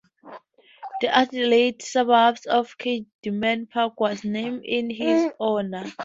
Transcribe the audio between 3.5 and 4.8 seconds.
Park was named